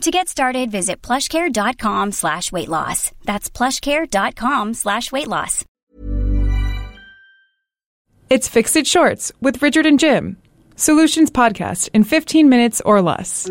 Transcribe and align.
To 0.00 0.10
get 0.10 0.30
started, 0.30 0.70
visit 0.70 1.02
plushcare.com 1.02 2.12
slash 2.12 2.50
weight 2.50 2.68
loss. 2.70 3.12
That's 3.24 3.50
plushcare.com 3.50 4.72
slash 4.72 5.12
weight 5.12 5.28
loss. 5.28 5.62
It's 8.30 8.48
Fix 8.48 8.76
It 8.76 8.86
Shorts 8.86 9.30
with 9.42 9.60
Richard 9.60 9.84
and 9.84 10.00
Jim. 10.00 10.38
Solutions 10.74 11.30
podcast 11.30 11.90
in 11.92 12.04
15 12.04 12.48
minutes 12.48 12.80
or 12.80 13.02
less. 13.02 13.50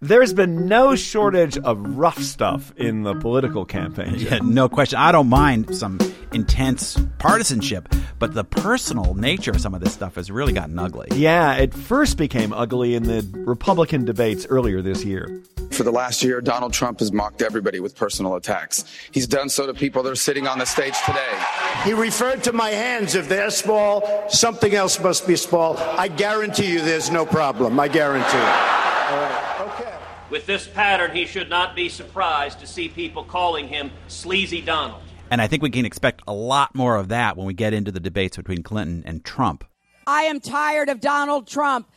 There's 0.00 0.32
been 0.32 0.66
no 0.66 0.96
shortage 0.96 1.56
of 1.58 1.78
rough 1.96 2.20
stuff 2.20 2.72
in 2.78 3.04
the 3.04 3.14
political 3.14 3.64
campaign. 3.64 4.14
Yeah, 4.18 4.40
no 4.42 4.68
question. 4.68 4.98
I 4.98 5.12
don't 5.12 5.28
mind 5.28 5.76
some 5.76 5.98
intense 6.32 6.98
partisanship, 7.18 7.88
but 8.18 8.34
the 8.34 8.44
personal 8.44 9.14
nature 9.14 9.50
of 9.50 9.60
some 9.60 9.74
of 9.74 9.80
this 9.80 9.92
stuff 9.92 10.14
has 10.14 10.30
really 10.30 10.52
gotten 10.52 10.78
ugly. 10.78 11.08
Yeah, 11.12 11.54
it 11.54 11.74
first 11.74 12.16
became 12.16 12.52
ugly 12.52 12.94
in 12.94 13.04
the 13.04 13.26
Republican 13.46 14.04
debates 14.04 14.46
earlier 14.46 14.82
this 14.82 15.04
year. 15.04 15.42
For 15.72 15.84
the 15.84 15.92
last 15.92 16.22
year, 16.22 16.40
Donald 16.40 16.72
Trump 16.72 16.98
has 16.98 17.12
mocked 17.12 17.42
everybody 17.42 17.80
with 17.80 17.96
personal 17.96 18.34
attacks. 18.34 18.84
He's 19.12 19.26
done 19.26 19.48
so 19.48 19.66
to 19.66 19.74
people 19.74 20.02
that 20.02 20.10
are 20.10 20.16
sitting 20.16 20.46
on 20.46 20.58
the 20.58 20.66
stage 20.66 20.96
today. 21.06 21.44
He 21.84 21.92
referred 21.94 22.44
to 22.44 22.52
my 22.52 22.70
hands. 22.70 23.14
If 23.14 23.28
they're 23.28 23.50
small, 23.50 24.28
something 24.28 24.74
else 24.74 25.00
must 25.00 25.26
be 25.26 25.36
small. 25.36 25.78
I 25.78 26.08
guarantee 26.08 26.72
you 26.72 26.80
there's 26.80 27.10
no 27.10 27.24
problem. 27.24 27.78
I 27.80 27.88
guarantee 27.88 28.26
it. 28.26 28.32
Uh, 28.32 29.70
okay. 29.70 29.94
With 30.28 30.46
this 30.46 30.66
pattern, 30.66 31.14
he 31.14 31.24
should 31.24 31.48
not 31.48 31.74
be 31.74 31.88
surprised 31.88 32.60
to 32.60 32.66
see 32.66 32.88
people 32.88 33.24
calling 33.24 33.68
him 33.68 33.90
Sleazy 34.08 34.60
Donald. 34.60 35.02
And 35.30 35.40
I 35.40 35.46
think 35.46 35.62
we 35.62 35.70
can 35.70 35.86
expect 35.86 36.22
a 36.26 36.32
lot 36.32 36.74
more 36.74 36.96
of 36.96 37.08
that 37.08 37.36
when 37.36 37.46
we 37.46 37.54
get 37.54 37.72
into 37.72 37.92
the 37.92 38.00
debates 38.00 38.36
between 38.36 38.62
Clinton 38.62 39.02
and 39.06 39.24
Trump. 39.24 39.64
I 40.06 40.22
am 40.22 40.40
tired 40.40 40.88
of 40.88 41.00
Donald 41.00 41.46
Trump 41.46 41.88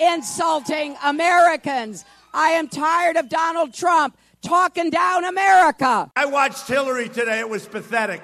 insulting 0.00 0.96
Americans. 1.04 2.04
I 2.32 2.50
am 2.50 2.68
tired 2.68 3.16
of 3.16 3.28
Donald 3.28 3.74
Trump 3.74 4.16
talking 4.42 4.90
down 4.90 5.24
America. 5.24 6.10
I 6.16 6.26
watched 6.26 6.66
Hillary 6.66 7.08
today. 7.08 7.40
It 7.40 7.48
was 7.48 7.66
pathetic. 7.66 8.22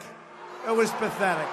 It 0.67 0.75
was 0.75 0.91
pathetic. 0.93 1.49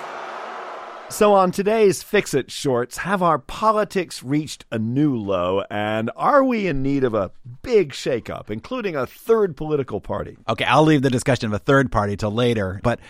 So, 1.11 1.33
on 1.33 1.51
today's 1.51 2.01
Fix 2.01 2.33
It 2.33 2.49
Shorts, 2.49 2.99
have 2.99 3.21
our 3.21 3.37
politics 3.37 4.23
reached 4.23 4.63
a 4.71 4.79
new 4.79 5.17
low, 5.17 5.61
and 5.69 6.09
are 6.15 6.41
we 6.41 6.67
in 6.67 6.81
need 6.81 7.03
of 7.03 7.13
a 7.13 7.31
big 7.61 7.91
shakeup, 7.91 8.49
including 8.49 8.95
a 8.95 9.05
third 9.05 9.57
political 9.57 9.99
party? 9.99 10.37
Okay, 10.47 10.63
I'll 10.63 10.85
leave 10.85 11.01
the 11.01 11.09
discussion 11.09 11.47
of 11.47 11.53
a 11.53 11.59
third 11.59 11.91
party 11.91 12.15
till 12.15 12.31
later, 12.31 12.79
but 12.81 13.01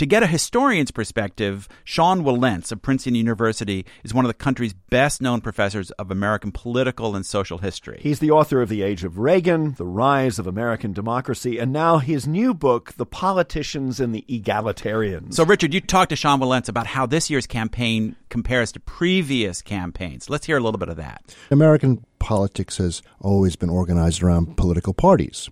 to 0.00 0.06
get 0.06 0.22
a 0.22 0.26
historian's 0.26 0.90
perspective, 0.90 1.68
Sean 1.84 2.22
Wilentz 2.22 2.72
of 2.72 2.80
Princeton 2.80 3.14
University 3.14 3.84
is 4.02 4.14
one 4.14 4.24
of 4.24 4.30
the 4.30 4.34
country's 4.34 4.72
best 4.72 5.20
known 5.20 5.42
professors 5.42 5.90
of 5.90 6.10
American 6.10 6.52
political 6.52 7.14
and 7.14 7.26
social 7.26 7.58
history. 7.58 8.00
He's 8.02 8.18
the 8.18 8.30
author 8.30 8.62
of 8.62 8.70
The 8.70 8.80
Age 8.80 9.04
of 9.04 9.18
Reagan, 9.18 9.74
The 9.74 9.84
Rise 9.84 10.38
of 10.38 10.46
American 10.46 10.94
Democracy, 10.94 11.58
and 11.58 11.70
now 11.70 11.98
his 11.98 12.26
new 12.26 12.54
book, 12.54 12.94
The 12.94 13.04
Politicians 13.04 14.00
and 14.00 14.14
the 14.14 14.24
Egalitarians. 14.26 15.34
So, 15.34 15.44
Richard, 15.44 15.74
you 15.74 15.82
talked 15.82 16.08
to 16.08 16.16
Sean 16.16 16.40
Wilentz 16.40 16.70
about 16.70 16.86
how 16.86 17.04
this 17.04 17.28
year's 17.28 17.46
campaign 17.46 18.16
compares 18.30 18.72
to 18.72 18.80
previous 18.80 19.60
campaigns. 19.60 20.30
Let's 20.30 20.46
hear 20.46 20.56
a 20.56 20.60
little 20.60 20.78
bit 20.78 20.88
of 20.88 20.96
that. 20.96 21.36
American 21.50 22.06
politics 22.20 22.76
has 22.76 23.02
always 23.20 23.56
been 23.56 23.70
organized 23.70 24.22
around 24.22 24.56
political 24.56 24.94
parties. 24.94 25.48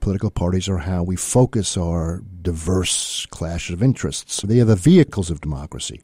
Political 0.00 0.30
parties 0.30 0.68
are 0.68 0.78
how 0.78 1.02
we 1.02 1.16
focus 1.16 1.76
our 1.76 2.22
diverse 2.40 3.26
clash 3.26 3.68
of 3.68 3.82
interests. 3.82 4.40
They 4.40 4.60
are 4.60 4.64
the 4.64 4.76
vehicles 4.76 5.30
of 5.30 5.42
democracy. 5.42 6.00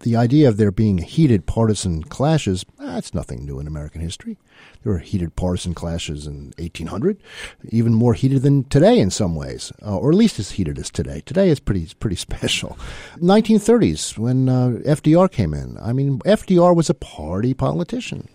The 0.00 0.16
idea 0.16 0.48
of 0.48 0.58
there 0.58 0.70
being 0.70 0.98
heated 0.98 1.46
partisan 1.46 2.02
clashes, 2.02 2.66
that's 2.78 3.14
nothing 3.14 3.46
new 3.46 3.58
in 3.58 3.66
American 3.66 4.02
history. 4.02 4.36
There 4.82 4.92
were 4.92 4.98
heated 4.98 5.34
partisan 5.34 5.72
clashes 5.72 6.26
in 6.26 6.52
1800, 6.58 7.22
even 7.70 7.94
more 7.94 8.12
heated 8.12 8.42
than 8.42 8.64
today 8.64 8.98
in 8.98 9.10
some 9.10 9.34
ways, 9.34 9.72
uh, 9.82 9.96
or 9.96 10.10
at 10.10 10.16
least 10.16 10.38
as 10.38 10.52
heated 10.52 10.78
as 10.78 10.90
today. 10.90 11.22
Today 11.24 11.48
is 11.48 11.58
pretty 11.58 11.88
pretty 12.00 12.16
special. 12.28 12.76
1930s, 13.16 14.18
when 14.18 14.48
uh, 14.48 14.80
FDR 14.84 15.30
came 15.30 15.54
in, 15.54 15.78
I 15.80 15.94
mean, 15.94 16.18
FDR 16.20 16.76
was 16.76 16.90
a 16.90 16.94
party 16.94 17.54
politician. 17.54 18.28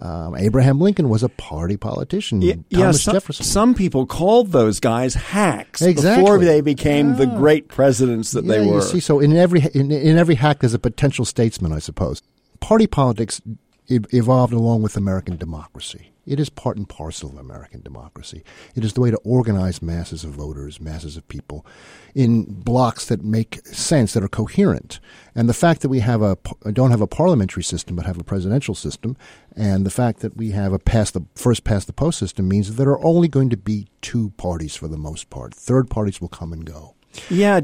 Um, 0.00 0.34
Abraham 0.36 0.80
Lincoln 0.80 1.08
was 1.08 1.22
a 1.22 1.28
party 1.28 1.76
politician. 1.76 2.42
Yeah, 2.42 2.54
Thomas 2.54 2.68
yeah, 2.70 2.90
some, 2.92 3.14
Jefferson. 3.14 3.44
Some 3.46 3.74
people 3.74 4.06
called 4.06 4.50
those 4.50 4.80
guys 4.80 5.14
hacks 5.14 5.82
Exactly. 5.82 6.22
before 6.22 6.38
they 6.38 6.60
became 6.60 7.16
the 7.16 7.28
Ah. 7.28 7.36
great 7.38 7.68
presidents 7.68 8.32
that 8.32 8.44
yeah, 8.44 8.58
they 8.58 8.66
were. 8.66 8.76
You 8.76 8.82
see, 8.82 9.00
so 9.00 9.20
in 9.20 9.36
every 9.36 9.60
in, 9.72 9.92
in 9.92 10.18
every 10.18 10.34
hack, 10.34 10.60
there's 10.60 10.74
a 10.74 10.78
potential 10.80 11.24
statesman, 11.24 11.72
I 11.72 11.78
suppose. 11.78 12.22
Party 12.60 12.86
politics 12.86 13.40
e- 13.88 13.98
evolved 14.10 14.52
along 14.52 14.82
with 14.82 14.96
American 14.96 15.36
democracy. 15.36 16.10
It 16.26 16.40
is 16.40 16.48
part 16.48 16.76
and 16.76 16.88
parcel 16.88 17.30
of 17.30 17.36
American 17.36 17.82
democracy. 17.82 18.42
It 18.74 18.84
is 18.84 18.94
the 18.94 19.02
way 19.02 19.10
to 19.10 19.18
organize 19.18 19.82
masses 19.82 20.24
of 20.24 20.30
voters, 20.30 20.80
masses 20.80 21.16
of 21.16 21.28
people, 21.28 21.66
in 22.14 22.44
blocks 22.44 23.06
that 23.06 23.22
make 23.22 23.66
sense, 23.66 24.14
that 24.14 24.22
are 24.22 24.28
coherent. 24.28 25.00
And 25.34 25.48
the 25.48 25.54
fact 25.54 25.82
that 25.82 25.90
we 25.90 26.00
have 26.00 26.22
a 26.22 26.38
don't 26.72 26.90
have 26.90 27.02
a 27.02 27.06
parliamentary 27.06 27.62
system 27.62 27.96
but 27.96 28.06
have 28.06 28.18
a 28.18 28.24
presidential 28.24 28.74
system, 28.74 29.16
and 29.54 29.84
the 29.84 29.90
fact 29.90 30.20
that 30.20 30.36
we 30.36 30.52
have 30.52 30.72
a 30.72 30.78
pass 30.78 31.10
the 31.10 31.26
first 31.34 31.64
past 31.64 31.86
the 31.86 31.92
post 31.92 32.18
system 32.18 32.48
means 32.48 32.68
that 32.68 32.82
there 32.82 32.92
are 32.92 33.04
only 33.04 33.28
going 33.28 33.50
to 33.50 33.56
be 33.56 33.88
two 34.00 34.30
parties 34.38 34.74
for 34.74 34.88
the 34.88 34.96
most 34.96 35.28
part. 35.28 35.54
Third 35.54 35.90
parties 35.90 36.20
will 36.20 36.28
come 36.28 36.52
and 36.52 36.64
go. 36.64 36.94
Yeah, 37.30 37.60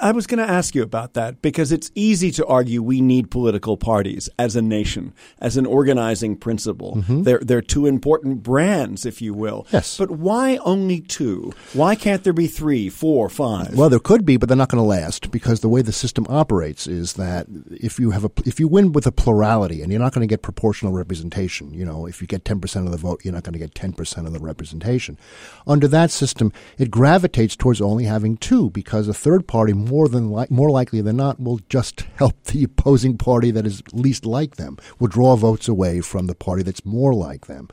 I 0.00 0.12
was 0.12 0.26
going 0.26 0.44
to 0.44 0.50
ask 0.50 0.74
you 0.74 0.82
about 0.82 1.14
that 1.14 1.42
because 1.42 1.72
it's 1.72 1.90
easy 1.94 2.30
to 2.32 2.46
argue 2.46 2.82
we 2.82 3.00
need 3.00 3.30
political 3.30 3.76
parties 3.76 4.28
as 4.38 4.56
a 4.56 4.62
nation, 4.62 5.12
as 5.38 5.56
an 5.56 5.66
organizing 5.66 6.36
principle. 6.36 6.96
Mm-hmm. 6.96 7.22
They're 7.22 7.40
they're 7.40 7.62
two 7.62 7.86
important 7.86 8.42
brands, 8.42 9.06
if 9.06 9.22
you 9.22 9.34
will. 9.34 9.66
Yes. 9.72 9.96
But 9.98 10.10
why 10.10 10.58
only 10.58 11.00
two? 11.00 11.52
Why 11.72 11.94
can't 11.94 12.24
there 12.24 12.32
be 12.32 12.46
three, 12.46 12.88
four, 12.88 13.28
five? 13.28 13.74
Well, 13.74 13.88
there 13.88 13.98
could 13.98 14.24
be, 14.24 14.36
but 14.36 14.48
they're 14.48 14.56
not 14.56 14.68
going 14.68 14.82
to 14.82 14.88
last 14.88 15.30
because 15.30 15.60
the 15.60 15.68
way 15.68 15.82
the 15.82 15.92
system 15.92 16.26
operates 16.28 16.86
is 16.86 17.14
that 17.14 17.46
if 17.70 17.98
you 17.98 18.10
have 18.10 18.24
a 18.24 18.30
if 18.44 18.60
you 18.60 18.68
win 18.68 18.92
with 18.92 19.06
a 19.06 19.12
plurality 19.12 19.82
and 19.82 19.90
you're 19.90 20.00
not 20.00 20.12
going 20.12 20.26
to 20.26 20.32
get 20.32 20.42
proportional 20.42 20.92
representation, 20.92 21.72
you 21.72 21.84
know, 21.84 22.06
if 22.06 22.20
you 22.20 22.26
get 22.26 22.44
10% 22.44 22.86
of 22.86 22.90
the 22.90 22.96
vote, 22.96 23.20
you're 23.24 23.34
not 23.34 23.44
going 23.44 23.52
to 23.52 23.58
get 23.58 23.74
10% 23.74 24.26
of 24.26 24.32
the 24.32 24.38
representation. 24.38 25.18
Under 25.66 25.88
that 25.88 26.10
system, 26.10 26.52
it 26.78 26.90
gravitates 26.90 27.56
towards 27.56 27.80
only 27.80 28.04
having 28.04 28.36
two 28.36 28.70
because 28.70 28.89
a 28.92 29.14
third 29.14 29.46
party 29.46 29.72
more 29.72 30.08
than 30.08 30.32
li- 30.32 30.46
more 30.50 30.70
likely 30.70 31.00
than 31.00 31.16
not 31.16 31.40
will 31.40 31.60
just 31.68 32.02
help 32.16 32.42
the 32.44 32.64
opposing 32.64 33.16
party 33.16 33.50
that 33.50 33.66
is 33.66 33.82
least 33.92 34.26
like 34.26 34.56
them, 34.56 34.76
will 34.98 35.08
draw 35.08 35.36
votes 35.36 35.68
away 35.68 36.00
from 36.00 36.26
the 36.26 36.34
party 36.34 36.62
that's 36.62 36.84
more 36.84 37.14
like 37.14 37.46
them. 37.46 37.68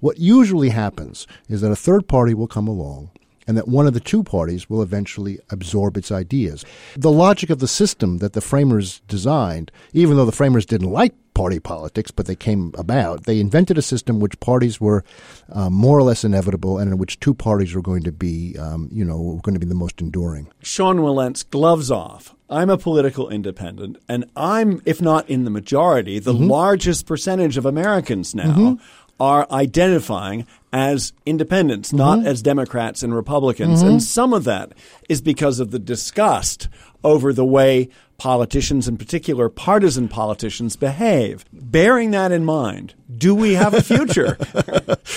What 0.00 0.18
usually 0.18 0.70
happens 0.70 1.26
is 1.48 1.60
that 1.60 1.72
a 1.72 1.76
third 1.76 2.08
party 2.08 2.34
will 2.34 2.46
come 2.46 2.68
along 2.68 3.10
and 3.46 3.56
that 3.56 3.68
one 3.68 3.86
of 3.86 3.94
the 3.94 4.00
two 4.00 4.22
parties 4.22 4.70
will 4.70 4.80
eventually 4.80 5.40
absorb 5.50 5.96
its 5.96 6.12
ideas. 6.12 6.64
The 6.96 7.10
logic 7.10 7.50
of 7.50 7.58
the 7.58 7.66
system 7.66 8.18
that 8.18 8.32
the 8.32 8.40
framers 8.40 9.00
designed, 9.08 9.72
even 9.92 10.16
though 10.16 10.24
the 10.24 10.30
framers 10.30 10.66
didn't 10.66 10.92
like 10.92 11.14
party 11.40 11.58
politics, 11.58 12.10
but 12.10 12.26
they 12.26 12.36
came 12.36 12.70
about, 12.76 13.24
they 13.24 13.40
invented 13.40 13.78
a 13.78 13.82
system 13.82 14.20
which 14.20 14.38
parties 14.40 14.78
were 14.78 15.02
um, 15.50 15.72
more 15.72 15.96
or 15.98 16.02
less 16.02 16.22
inevitable 16.22 16.76
and 16.76 16.92
in 16.92 16.98
which 16.98 17.18
two 17.18 17.32
parties 17.32 17.74
were 17.74 17.80
going 17.80 18.02
to 18.02 18.12
be, 18.12 18.54
um, 18.58 18.90
you 18.92 19.02
know, 19.02 19.18
were 19.18 19.40
going 19.40 19.54
to 19.54 19.58
be 19.58 19.64
the 19.64 19.74
most 19.74 20.02
enduring. 20.02 20.46
Sean 20.62 20.98
Wilentz, 20.98 21.48
gloves 21.48 21.90
off. 21.90 22.34
I'm 22.50 22.68
a 22.68 22.76
political 22.76 23.30
independent, 23.30 23.96
and 24.06 24.26
I'm, 24.36 24.82
if 24.84 25.00
not 25.00 25.30
in 25.30 25.44
the 25.44 25.50
majority, 25.50 26.18
the 26.18 26.34
largest 26.34 27.06
percentage 27.06 27.56
of 27.56 27.64
Americans 27.64 28.34
now 28.34 28.78
are 29.18 29.46
identifying 29.50 30.46
as 30.72 31.12
independents, 31.26 31.92
not 31.92 32.18
mm-hmm. 32.20 32.28
as 32.28 32.42
Democrats 32.42 33.02
and 33.02 33.14
Republicans. 33.14 33.82
And 33.82 33.92
mm-hmm. 33.92 33.98
some 34.00 34.32
of 34.32 34.44
that 34.44 34.72
is 35.08 35.20
because 35.20 35.60
of 35.60 35.70
the 35.70 35.78
disgust 35.78 36.68
over 37.02 37.32
the 37.32 37.44
way 37.44 37.88
politicians, 38.18 38.86
in 38.86 38.96
particular 38.98 39.48
partisan 39.48 40.06
politicians, 40.06 40.76
behave. 40.76 41.44
Bearing 41.52 42.10
that 42.10 42.30
in 42.30 42.44
mind, 42.44 42.94
do 43.16 43.34
we 43.34 43.54
have 43.54 43.74
a 43.74 43.82
future? 43.82 44.36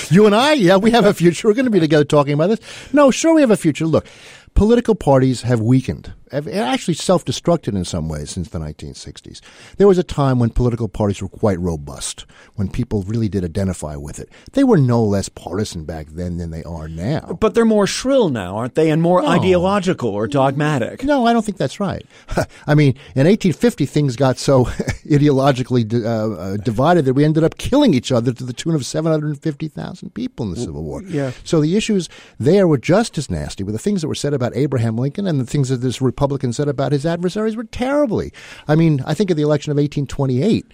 You 0.10 0.26
and 0.26 0.36
I, 0.36 0.54
yeah, 0.54 0.78
we 0.78 0.92
have 0.92 1.06
a 1.06 1.14
future. 1.14 1.48
We're 1.48 1.54
going 1.54 1.66
to 1.66 1.72
be 1.72 1.80
together 1.80 2.04
talking 2.04 2.34
about 2.34 2.48
this. 2.48 2.94
No, 2.94 3.12
sure, 3.12 3.34
we 3.34 3.42
have 3.42 3.52
a 3.52 3.58
future. 3.58 3.86
Look, 3.86 4.08
political 4.54 4.96
parties 4.96 5.42
have 5.44 5.60
weakened, 5.60 6.14
actually 6.34 6.94
self 6.96 7.26
destructed 7.26 7.76
in 7.76 7.86
some 7.86 8.10
ways 8.10 8.32
since 8.32 8.50
the 8.50 8.60
1960s. 8.60 9.42
There 9.78 9.88
was 9.88 9.98
a 9.98 10.04
time 10.04 10.40
when 10.40 10.50
political 10.50 10.88
parties 10.88 11.22
were 11.22 11.30
quite 11.30 11.60
robust, 11.60 12.26
when 12.56 12.70
people 12.70 13.04
really 13.04 13.30
did 13.30 13.44
identify 13.44 13.96
with 13.96 14.20
it. 14.20 14.30
They 14.54 14.64
were 14.64 14.78
no 14.78 15.04
less 15.04 15.30
partisan 15.30 15.86
back 15.86 16.08
then 16.10 16.38
than 16.38 16.52
they 16.52 16.64
are 16.64 16.88
now. 16.88 17.38
but 17.40 17.54
they're 17.54 17.66
more 17.66 17.88
shrill 17.88 18.30
now, 18.30 18.56
aren't 18.58 18.76
they? 18.76 18.90
And 18.90 19.02
more 19.02 19.22
No. 19.22 19.28
ideological 19.28 20.10
or 20.10 20.28
dogmatic. 20.28 21.04
No, 21.04 21.26
I 21.26 21.34
don't 21.34 21.44
think 21.46 21.58
that's 21.58 21.80
right. 21.80 22.06
I 22.68 22.76
mean, 22.76 22.90
in 23.16 23.26
1850, 23.28 23.86
things 23.86 24.16
got 24.16 24.38
so 24.38 24.66
ideologically 25.06 25.88
di- 25.88 26.04
uh, 26.06 26.30
uh, 26.30 26.58
divided 26.58 27.06
that 27.06 27.14
we 27.14 27.24
ended 27.26 27.44
up 27.44 27.58
killing 27.58 27.94
each 27.94 28.12
other 28.12 28.34
to 28.34 28.44
the 28.44 28.54
tune 28.54 28.76
of 28.76 28.86
750,000 28.86 30.14
people 30.14 30.46
in 30.46 30.52
the 30.54 30.60
Civil 30.60 30.84
War. 30.84 31.02
yeah. 31.04 31.32
So 31.44 31.62
the 31.62 31.76
issues 31.78 32.10
there 32.40 32.68
were 32.68 32.78
just 32.78 33.18
as 33.18 33.30
nasty. 33.30 33.64
With 33.64 33.74
the 33.76 33.80
things 33.80 34.02
that 34.02 34.08
were 34.08 34.16
said 34.16 34.34
about 34.34 34.56
Abraham 34.56 34.98
Lincoln 34.98 35.28
and 35.28 35.40
the 35.40 35.46
things 35.46 35.70
that 35.70 35.78
this 35.78 36.02
Republican 36.02 36.23
said 36.54 36.68
about 36.68 36.92
his 36.92 37.06
adversaries 37.06 37.56
were 37.56 37.64
terribly. 37.64 38.32
I 38.68 38.76
mean, 38.76 39.04
I 39.06 39.14
think 39.14 39.30
of 39.30 39.38
the 39.38 39.44
election 39.44 39.72
of 39.72 39.78
1828 39.78 40.66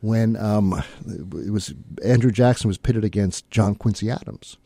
when 0.00 0.36
um, 0.36 0.82
it 1.06 1.52
was 1.52 1.74
Andrew 2.04 2.30
Jackson 2.30 2.68
was 2.68 2.78
pitted 2.78 3.04
against 3.04 3.50
John 3.50 3.74
Quincy 3.74 4.10
Adams, 4.10 4.56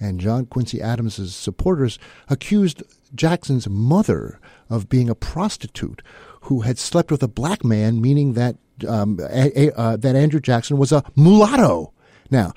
and 0.00 0.20
John 0.20 0.46
Quincy 0.46 0.80
Adams's 0.80 1.34
supporters 1.34 1.98
accused 2.28 2.82
Jackson's 3.14 3.68
mother 3.68 4.40
of 4.68 4.88
being 4.88 5.08
a 5.08 5.14
prostitute 5.14 6.02
who 6.42 6.62
had 6.62 6.78
slept 6.78 7.10
with 7.10 7.22
a 7.22 7.28
black 7.28 7.64
man, 7.64 8.00
meaning 8.00 8.32
that 8.32 8.56
um, 8.88 9.18
a, 9.20 9.68
a, 9.68 9.78
uh, 9.78 9.96
that 9.96 10.16
Andrew 10.16 10.40
Jackson 10.40 10.78
was 10.78 10.92
a 10.92 11.04
mulatto. 11.16 11.92
Now. 12.30 12.52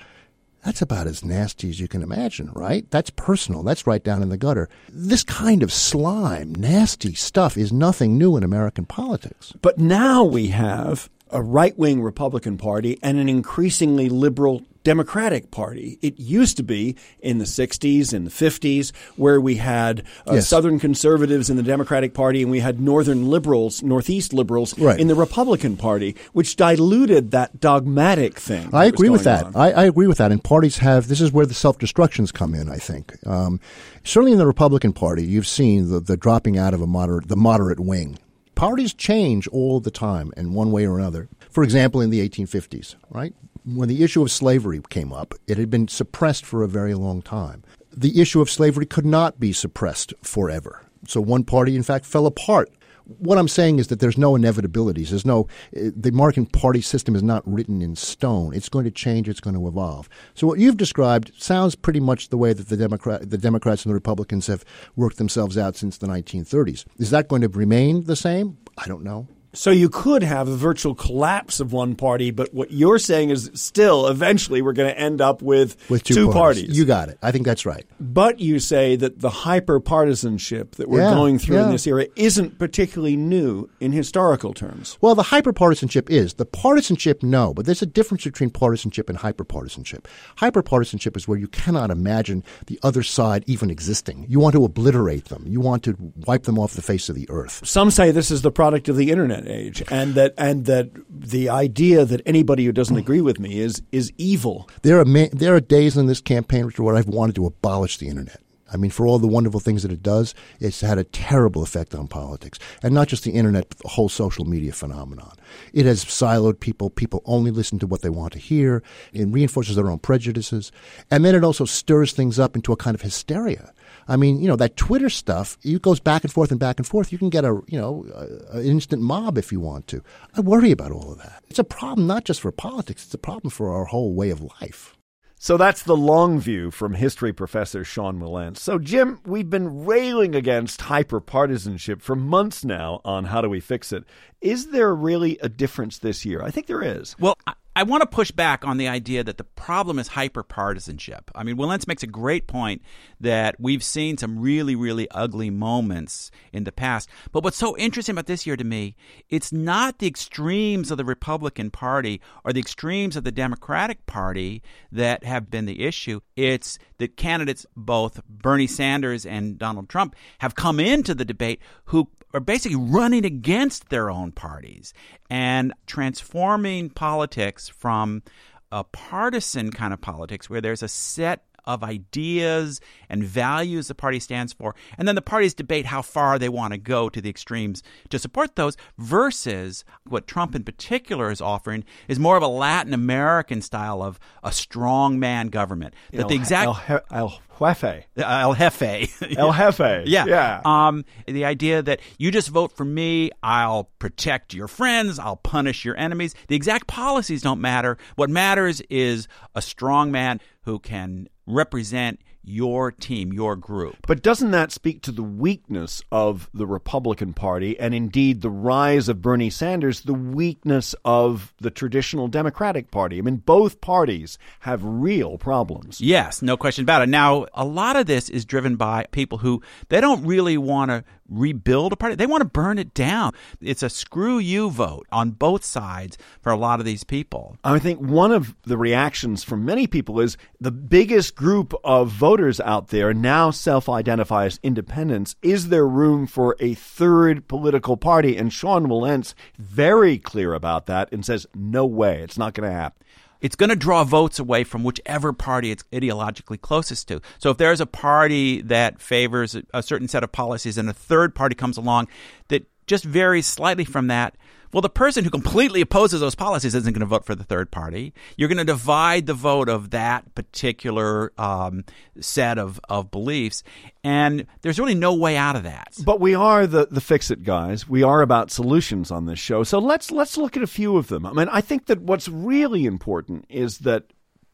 That's 0.64 0.82
about 0.82 1.08
as 1.08 1.26
nasty 1.26 1.70
as 1.70 1.80
you 1.80 1.88
can 1.88 2.04
imagine, 2.04 2.50
right? 2.54 2.90
That's 2.90 3.10
personal. 3.10 3.64
That's 3.64 3.86
right 3.86 4.04
down 4.04 4.22
in 4.22 4.30
the 4.30 4.38
gutter. 4.38 4.70
This 4.90 5.24
kind 5.24 5.62
of 5.62 5.74
slime, 5.74 6.56
nasty 6.56 7.14
stuff 7.14 7.58
is 7.58 7.74
nothing 7.74 8.18
new 8.18 8.38
in 8.38 8.44
American 8.44 8.86
politics. 8.86 9.54
But 9.62 9.78
now 9.78 10.24
we 10.24 10.48
have 10.48 11.10
a 11.32 11.42
right 11.42 11.78
wing 11.78 12.02
Republican 12.02 12.58
Party 12.58 12.98
and 13.02 13.18
an 13.18 13.28
increasingly 13.28 14.08
liberal 14.08 14.64
Democratic 14.84 15.50
Party. 15.52 15.98
It 16.02 16.20
used 16.20 16.58
to 16.58 16.64
be 16.64 16.96
in 17.20 17.38
the 17.38 17.46
60s 17.46 18.14
and 18.14 18.28
the 18.28 18.32
50s 18.32 18.92
where 19.16 19.40
we 19.40 19.56
had 19.56 20.04
uh, 20.28 20.34
Yes. 20.36 20.48
Southern 20.48 20.80
conservatives 20.80 21.50
in 21.50 21.58
the 21.58 21.64
Democratic 21.64 22.14
Party 22.14 22.42
and 22.42 22.52
we 22.52 22.60
had 22.60 22.80
Northern 22.80 23.30
liberals, 23.30 23.82
Northeast 23.82 24.34
liberals 24.34 24.78
Right. 24.78 25.00
in 25.00 25.08
the 25.08 25.16
Republican 25.16 25.78
Party, 25.78 26.16
which 26.34 26.56
diluted 26.56 27.32
that 27.32 27.60
dogmatic 27.60 28.40
thing. 28.40 28.70
I 28.74 28.86
agree 28.86 29.10
with 29.10 29.24
that. 29.24 29.56
I, 29.56 29.72
I 29.72 29.84
agree 29.86 30.08
with 30.08 30.18
that. 30.18 30.32
And 30.32 30.44
parties 30.44 30.78
have 30.80 31.08
this 31.08 31.22
is 31.22 31.32
where 31.32 31.46
the 31.46 31.54
self 31.54 31.78
destructions 31.78 32.32
come 32.32 32.54
in. 32.54 32.70
I 32.70 32.78
think 32.78 33.16
um, 33.26 33.60
certainly 34.04 34.34
in 34.34 34.38
the 34.38 34.48
Republican 34.48 34.94
Party, 34.94 35.24
you've 35.26 35.48
seen 35.48 35.90
the, 35.90 36.00
the 36.00 36.18
dropping 36.18 36.58
out 36.58 36.74
of 36.74 36.82
a 36.82 36.88
moderate 36.88 37.28
the 37.30 37.38
moderate 37.38 37.80
wing. 37.80 38.18
Parties 38.56 38.94
change 38.94 39.48
all 39.48 39.80
the 39.80 39.90
time 39.92 40.32
in 40.38 40.54
one 40.54 40.72
way 40.72 40.86
or 40.86 40.98
another. 41.00 41.28
For 41.50 41.64
example, 41.64 42.02
in 42.02 42.10
the 42.12 42.28
1850s, 42.28 42.96
right 43.10 43.34
when 43.66 43.90
the 43.90 44.04
issue 44.04 44.22
of 44.22 44.32
slavery 44.32 44.82
came 44.90 45.14
up, 45.14 45.34
it 45.48 45.58
had 45.58 45.70
been 45.70 45.88
suppressed 45.88 46.46
for 46.46 46.64
a 46.64 46.68
very 46.68 46.94
long 46.94 47.22
time. 47.22 47.64
The 47.96 48.22
issue 48.22 48.42
of 48.42 48.50
slavery 48.50 48.86
could 48.86 49.06
not 49.06 49.40
be 49.40 49.54
suppressed 49.54 50.14
forever. 50.22 50.82
So 51.08 51.22
one 51.22 51.44
party, 51.44 51.76
in 51.76 51.84
fact, 51.84 52.06
fell 52.06 52.26
apart 52.26 52.70
what 53.06 53.38
I'm 53.38 53.48
saying 53.48 53.80
is 53.80 53.88
that 53.88 54.00
there's 54.00 54.18
no 54.18 54.34
inevitabilities. 54.34 55.10
There's 55.10 55.26
no 55.26 55.48
uh, 55.76 55.92
the 55.96 56.10
American 56.10 56.46
party 56.46 56.82
system 56.82 57.16
is 57.16 57.24
not 57.24 57.44
written 57.46 57.82
in 57.82 57.96
stone. 57.96 58.54
It's 58.54 58.70
going 58.70 58.86
to 58.86 58.92
change. 58.92 59.28
It's 59.28 59.40
going 59.40 59.56
to 59.56 59.68
evolve. 59.68 60.10
So 60.34 60.48
what 60.48 60.60
you've 60.60 60.78
described 60.78 61.32
sounds 61.38 61.76
pretty 61.76 62.00
much 62.00 62.30
the 62.30 62.38
way 62.38 62.54
that 62.54 62.70
the 62.70 62.78
Democrat, 62.78 63.30
the 63.30 63.38
Democrats 63.38 63.84
and 63.84 63.90
the 63.90 63.96
Republicans 63.96 64.48
have 64.48 64.64
worked 64.96 65.18
themselves 65.18 65.58
out 65.58 65.76
since 65.76 65.98
the 65.98 66.08
1930s. 66.08 66.86
Is 66.98 67.10
that 67.10 67.28
going 67.28 67.42
to 67.42 67.50
remain 67.50 68.06
the 68.06 68.16
same? 68.16 68.58
I 68.78 68.88
don't 68.88 69.04
know. 69.04 69.28
So 69.56 69.70
you 69.70 69.88
could 69.88 70.24
have 70.24 70.48
a 70.48 70.56
virtual 70.56 70.96
collapse 70.96 71.60
of 71.60 71.74
one 71.74 71.96
party, 71.96 72.32
but 72.32 72.52
what 72.54 72.72
you're 72.72 72.98
saying 72.98 73.30
is 73.30 73.52
still 73.54 74.08
eventually 74.08 74.64
we're 74.64 74.74
going 74.74 74.90
to 74.90 75.00
end 75.00 75.22
up 75.22 75.44
with, 75.44 75.78
With 75.92 76.04
two, 76.04 76.32
parties. 76.32 76.76
You 76.76 76.86
got 76.86 77.10
it. 77.10 77.20
I 77.22 77.32
think 77.32 77.46
that's 77.46 77.64
right. 77.64 77.86
But 78.00 78.40
you 78.40 78.60
say 78.60 78.96
that 78.96 79.20
the 79.20 79.30
hyper 79.30 79.80
partisanship 79.80 80.76
that 80.76 80.90
we're 80.90 81.02
Yeah, 81.02 81.14
going 81.14 81.38
through 81.38 81.58
in 81.58 81.72
this 81.72 81.86
era 81.86 82.08
isn't 82.16 82.58
particularly 82.58 83.16
new 83.16 83.70
in 83.80 83.92
historical 83.92 84.54
terms. 84.56 84.98
Well, 85.02 85.14
the 85.14 85.24
hyperpartisanship 85.24 86.10
is. 86.10 86.34
The 86.34 86.46
partisanship, 86.46 87.22
no, 87.22 87.54
but 87.54 87.68
there's 87.68 87.84
a 87.84 87.88
difference 87.88 88.24
between 88.24 88.50
partisanship 88.50 89.08
and 89.08 89.20
hyperpartisanship. 89.20 90.06
Hyperpartisanship 90.38 91.16
is 91.16 91.28
where 91.28 91.38
you 91.38 91.48
cannot 91.48 91.92
imagine 91.92 92.44
the 92.66 92.80
other 92.82 93.04
side 93.04 93.44
even 93.46 93.70
existing. 93.70 94.26
You 94.28 94.40
want 94.40 94.54
to 94.54 94.66
obliterate 94.66 95.26
them. 95.26 95.44
You 95.48 95.60
want 95.60 95.84
to 95.84 95.96
wipe 96.26 96.44
them 96.44 96.58
off 96.58 96.74
the 96.74 96.82
face 96.82 97.08
of 97.08 97.16
the 97.16 97.30
earth. 97.30 97.62
Some 97.64 97.92
say 97.92 98.10
this 98.10 98.32
is 98.32 98.42
the 98.42 98.52
product 98.52 98.90
of 98.90 98.98
the 98.98 99.12
internet 99.12 99.43
age, 99.48 99.84
and 99.90 100.16
that 100.16 100.34
and 100.38 100.66
that 100.66 100.90
the 101.10 101.50
idea 101.50 102.06
that 102.06 102.22
anybody 102.26 102.66
who 102.66 102.72
doesn't 102.72 102.96
hmm. 102.96 103.02
agree 103.02 103.22
with 103.22 103.40
me 103.40 103.60
is 103.60 103.82
is 103.92 104.12
evil. 104.18 104.70
There 104.82 105.00
are 105.00 105.06
ma- 105.06 105.28
there 105.32 105.56
are 105.56 105.60
days 105.60 105.98
in 105.98 106.08
this 106.08 106.22
campaign 106.22 106.70
where 106.78 106.96
I've 106.96 107.08
wanted 107.08 107.36
to 107.36 107.46
abolish 107.46 107.98
the 107.98 108.08
internet. 108.08 108.44
I 108.74 108.78
mean, 108.78 108.90
for 108.90 109.06
all 109.06 109.20
the 109.20 109.28
wonderful 109.28 109.60
things 109.60 109.84
that 109.84 109.92
it 109.92 110.02
does, 110.02 110.34
it's 110.60 110.82
had 110.82 110.98
a 110.98 111.04
terrible 111.04 111.62
effect 111.62 111.94
on 111.94 112.08
politics. 112.08 112.58
And 112.82 112.94
not 112.94 113.08
just 113.08 113.24
the 113.24 113.32
internet, 113.32 113.70
but 113.70 113.78
the 113.78 113.88
whole 113.90 114.10
social 114.10 114.46
media 114.46 114.74
phenomenon. 114.74 115.36
It 115.74 115.86
has 115.86 116.04
siloed 116.04 116.60
people. 116.60 116.90
People 116.90 117.22
only 117.26 117.52
listen 117.52 117.78
to 117.80 117.88
what 117.88 118.02
they 118.02 118.10
want 118.10 118.34
to 118.34 118.40
hear. 118.40 118.82
It 119.14 119.28
reinforces 119.28 119.76
their 119.76 119.92
own 119.92 120.00
prejudices. 120.00 120.72
And 121.12 121.24
then 121.24 121.36
it 121.36 121.44
also 121.44 121.66
stirs 121.66 122.14
things 122.14 122.40
up 122.40 122.56
into 122.56 122.74
a 122.74 122.78
kind 122.78 122.96
of 122.96 123.02
hysteria. 123.02 123.74
I 124.08 124.18
mean, 124.18 124.40
you 124.40 124.48
know, 124.48 124.56
that 124.56 124.78
Twitter 124.78 125.10
stuff, 125.10 125.58
it 125.64 125.82
goes 125.82 126.00
back 126.00 126.24
and 126.24 126.32
forth 126.32 126.52
and 126.52 126.60
back 126.60 126.80
and 126.80 126.88
forth. 126.88 127.12
You 127.12 127.18
can 127.18 127.30
get 127.30 127.46
a, 127.46 127.62
you 127.68 127.80
know, 127.80 128.06
an 128.52 128.66
instant 128.66 129.02
mob 129.02 129.38
if 129.38 129.52
you 129.52 129.60
want 129.60 129.88
to. 129.88 130.02
I 130.36 130.42
worry 130.42 130.72
about 130.72 130.92
all 130.92 131.12
of 131.12 131.18
that. 131.20 131.44
It's 131.50 131.60
a 131.60 131.64
problem 131.64 132.08
not 132.08 132.26
just 132.26 132.42
for 132.42 132.52
politics, 132.52 133.06
it's 133.06 133.14
a 133.14 133.20
problem 133.20 133.52
for 133.52 133.72
our 133.72 133.86
whole 133.86 134.14
way 134.14 134.30
of 134.30 134.42
life. 134.62 134.96
So 135.44 135.58
that's 135.58 135.84
the 135.84 135.98
long 135.98 136.40
view 136.40 136.72
from 136.72 136.94
history 136.94 137.34
professor 137.34 137.84
Sean 137.84 138.18
Wilentz. 138.22 138.60
So, 138.60 138.80
Jim, 138.80 139.20
we've 139.26 139.50
been 139.50 139.84
railing 139.84 140.36
against 140.36 140.80
hyperpartisanship 140.80 142.02
for 142.02 142.16
months 142.16 142.64
now 142.64 143.02
on 143.04 143.26
how 143.26 143.42
do 143.42 143.50
we 143.50 143.60
fix 143.60 143.92
it. 143.92 144.06
Is 144.40 144.68
there 144.68 144.96
really 144.96 145.38
a 145.40 145.50
difference 145.50 145.98
this 145.98 146.24
year? 146.24 146.42
I 146.42 146.50
think 146.50 146.68
there 146.68 146.82
is. 146.82 147.18
Well, 147.20 147.36
I, 147.76 147.84
want 147.84 148.02
to 148.02 148.08
push 148.08 148.32
back 148.32 148.66
on 148.66 148.78
the 148.78 148.88
idea 148.88 149.24
that 149.24 149.38
the 149.38 149.44
problem 149.44 150.00
is 150.00 150.10
hyperpartisanship. 150.10 151.22
I 151.36 151.44
mean, 151.44 151.58
Wilentz 151.58 151.88
makes 151.88 152.04
a 152.04 152.08
great 152.08 152.48
point 152.48 152.82
that 153.20 153.60
we've 153.60 153.84
seen 153.84 154.18
some 154.18 154.40
really, 154.40 154.76
really 154.76 155.10
ugly 155.12 155.50
moments 155.50 156.32
in 156.52 156.64
the 156.64 156.72
past. 156.72 157.10
But 157.32 157.44
what's 157.44 157.58
so 157.58 157.78
interesting 157.78 158.14
about 158.14 158.28
this 158.28 158.46
year 158.46 158.56
to 158.56 158.64
me, 158.64 158.96
it's 159.30 159.52
not 159.52 160.00
the 160.00 160.08
extremes 160.08 160.92
of 160.92 160.98
the 160.98 161.06
Republican 161.06 161.72
Party 161.72 162.22
or 162.44 162.54
the 162.54 162.60
extremes 162.60 163.16
of 163.16 163.24
the 163.24 163.32
Democratic 163.32 164.06
Party 164.06 164.62
that 164.92 165.24
have 165.24 165.50
been 165.50 165.66
the 165.66 165.84
issue. 165.84 166.20
It's 166.36 166.78
that 166.98 167.18
candidates, 167.18 167.66
both 167.76 168.24
Bernie 168.28 168.68
Sanders 168.68 169.26
and 169.26 169.58
Donald 169.58 169.90
Trump, 169.90 170.16
have 170.40 170.56
come 170.56 170.80
into 170.80 171.14
the 171.14 171.26
debate 171.26 171.60
who 171.86 172.10
are 172.34 172.40
basically 172.40 172.78
running 172.78 173.26
against 173.26 173.90
their 173.90 174.10
own 174.10 174.32
parties 174.32 174.94
and 175.30 175.74
transforming 175.86 176.90
politics 176.90 177.70
from 177.70 178.24
a 178.72 178.84
partisan 178.84 179.72
kind 179.72 179.94
of 179.94 180.02
politics 180.02 180.50
where 180.50 180.62
there's 180.62 180.82
a 180.84 180.88
set 180.88 181.44
of 181.66 181.84
ideas 181.84 182.80
and 183.10 183.24
values 183.24 183.88
the 183.88 183.96
party 183.96 184.20
stands 184.20 184.54
for, 184.54 184.76
and 184.98 185.08
then 185.08 185.16
the 185.16 185.22
parties 185.22 185.54
debate 185.54 185.86
how 185.86 186.02
far 186.02 186.38
they 186.40 186.50
want 186.50 186.74
to 186.74 186.78
go 186.78 187.10
to 187.10 187.22
the 187.22 187.30
extremes 187.30 187.84
to 188.10 188.20
support 188.20 188.56
those, 188.56 188.78
versus 188.98 189.86
what 190.08 190.28
Trump 190.28 190.56
in 190.56 190.64
particular 190.64 191.32
is 191.32 191.42
offering 191.42 191.84
is 192.08 192.20
more 192.20 192.38
of 192.38 192.44
a 192.44 192.48
Latin 192.48 192.94
American 192.94 193.62
style 193.62 194.02
of 194.02 194.20
a 194.44 194.52
strong 194.52 195.20
man 195.20 195.48
government. 195.48 195.94
That 196.12 196.28
the 196.28 196.36
exact 196.36 196.90
El, 196.90 197.02
El 197.12 197.42
Jefe. 197.60 198.06
El 198.18 198.54
Jefe. 198.56 199.10
El 199.38 199.54
Jefe. 199.54 200.04
Yeah. 200.06 200.26
Yeah. 200.26 200.62
Um, 200.66 201.06
the 201.26 201.46
idea 201.46 201.82
that 201.82 202.00
you 202.18 202.32
just 202.32 202.50
vote 202.50 202.72
for 202.76 202.86
me, 202.86 203.32
I'll 203.42 203.86
protect 204.00 204.54
your 204.54 204.68
friends, 204.68 205.20
I'll 205.20 205.38
punish 205.38 205.86
your 205.86 205.98
enemies. 205.98 206.36
The 206.48 206.56
exact 206.56 206.88
policies 206.88 207.42
don't 207.42 207.62
matter. 207.62 207.98
What 208.16 208.30
matters 208.30 208.82
is 208.90 209.28
a 209.56 209.62
strong 209.62 210.12
man 210.12 210.42
who 210.64 210.80
can 210.80 211.28
represent 211.46 212.20
your 212.44 212.92
team, 212.92 213.32
your 213.32 213.56
group. 213.56 213.96
But 214.06 214.22
doesn't 214.22 214.52
that 214.52 214.72
speak 214.72 215.02
to 215.04 215.12
the 215.12 215.24
weakness 215.24 216.02
of 216.12 216.50
the 216.54 216.68
Republican 216.68 217.34
Party 217.34 217.80
and 217.80 217.94
indeed 217.94 218.42
the 218.42 218.50
rise 218.50 219.08
of 219.08 219.22
Bernie 219.22 219.50
Sanders, 219.50 220.02
the 220.02 220.14
weakness 220.14 220.94
of 221.06 221.54
the 221.60 221.72
traditional 221.72 222.28
Democratic 222.28 222.92
Party? 222.92 223.18
I 223.18 223.22
mean, 223.22 223.38
both 223.38 223.80
parties 223.80 224.38
have 224.62 224.84
real 224.84 225.38
problems. 225.38 226.02
Yes, 226.02 226.42
no 226.42 226.58
question 226.58 226.84
about 226.84 227.02
it. 227.02 227.10
Now, 227.10 227.46
a 227.54 227.66
lot 227.66 227.96
of 227.96 228.08
this 228.08 228.30
is 228.30 228.44
driven 228.44 228.76
by 228.76 229.06
people 229.12 229.38
who 229.38 229.62
they 229.88 230.02
don't 230.02 230.26
really 230.26 230.58
want 230.58 230.92
to 230.92 231.04
rebuild 231.38 231.94
a 231.94 231.96
party. 231.96 232.16
They 232.16 232.26
want 232.26 232.42
to 232.42 232.50
burn 232.50 232.78
it 232.78 232.94
down. 232.94 233.34
It's 233.62 233.84
a 233.84 233.90
screw 233.90 234.38
you 234.38 234.70
vote 234.70 235.08
on 235.12 235.32
both 235.32 235.64
sides 235.64 236.18
for 236.42 236.52
a 236.52 236.58
lot 236.58 236.80
of 236.80 236.86
these 236.86 237.04
people. 237.04 237.58
I 237.64 237.80
think 237.80 238.00
one 238.00 238.32
of 238.32 238.56
the 238.64 238.78
reactions 238.78 239.44
from 239.44 239.66
many 239.66 239.88
people 239.88 240.20
is 240.20 240.38
the 240.60 240.72
biggest 240.72 241.36
group 241.36 241.74
of 241.84 242.10
voters 242.10 242.60
out 242.60 242.90
there 242.90 243.14
now 243.14 243.52
self 243.52 243.90
identify 243.90 244.46
as 244.46 244.60
independents. 244.64 245.36
Is 245.42 245.70
there 245.70 245.88
room 245.88 246.28
for 246.28 246.56
a 246.60 246.74
third 246.74 247.48
political 247.48 247.98
party? 247.98 248.38
And 248.38 248.52
Sean 248.52 248.88
Wilentz 248.88 249.34
very 249.58 250.18
clear 250.18 250.54
about 250.54 250.86
that 250.88 251.12
and 251.12 251.26
says, 251.26 251.48
no 251.54 251.86
way, 251.86 252.22
it's 252.22 252.38
not 252.38 252.54
going 252.54 252.70
to 252.70 252.76
happen 252.76 253.03
it's 253.44 253.58
going 253.58 253.70
to 253.70 253.76
draw 253.76 254.04
votes 254.04 254.40
away 254.40 254.64
from 254.64 254.84
whichever 254.84 255.34
party 255.34 255.70
it's 255.70 255.84
ideologically 255.92 256.60
closest 256.60 257.08
to. 257.10 257.22
So 257.38 257.52
if 257.52 257.58
there's 257.58 257.82
a 257.82 257.86
party 257.86 258.62
that 258.62 259.00
favors 259.00 259.56
a 259.74 259.84
certain 259.84 260.08
set 260.08 260.24
of 260.24 260.32
policies 260.32 260.78
and 260.78 260.90
a 260.90 260.94
third 260.94 261.36
party 261.36 261.54
comes 261.54 261.78
along 261.78 262.08
that 262.48 262.66
just 262.88 263.04
varies 263.04 263.48
slightly 263.48 263.86
from 263.86 264.08
that, 264.08 264.36
well, 264.74 264.82
the 264.82 264.90
person 264.90 265.24
who 265.24 265.30
completely 265.30 265.82
opposes 265.82 266.20
those 266.20 266.34
policies 266.34 266.74
isn't 266.74 266.94
going 266.94 267.02
to 267.02 267.06
vote 267.06 267.26
for 267.26 267.36
the 267.36 267.44
third 267.44 267.70
party. 267.70 268.12
You're 268.36 268.50
going 268.50 268.58
to 268.58 268.64
divide 268.64 269.28
the 269.28 269.36
vote 269.36 269.70
of 269.70 269.92
that 269.92 270.34
particular 270.34 271.32
um, 271.38 271.86
set 272.20 272.58
of, 272.58 272.80
of 272.90 273.12
beliefs, 273.12 273.64
and 274.04 274.48
there's 274.64 274.80
really 274.80 274.96
no 274.96 275.14
way 275.14 275.38
out 275.38 275.56
of 275.56 275.64
that. 275.64 275.94
But 276.04 276.20
we 276.20 276.34
are 276.34 276.66
the, 276.66 276.88
the 276.90 277.02
fix 277.02 277.30
it 277.30 277.44
guys. 277.44 277.88
We 277.88 278.02
are 278.02 278.22
about 278.24 278.50
solutions 278.50 279.12
on 279.12 279.28
this 279.28 279.38
show. 279.38 279.64
So 279.64 279.78
let's 279.78 280.12
let's 280.12 280.38
look 280.38 280.58
at 280.58 280.64
a 280.64 280.68
few 280.68 280.98
of 280.98 281.08
them. 281.08 281.28
I 281.28 281.34
mean, 281.34 281.50
I 281.50 281.62
think 281.62 281.86
that 281.86 282.02
what's 282.02 282.28
really 282.28 282.86
important 282.86 283.46
is 283.50 283.80
that 283.80 284.06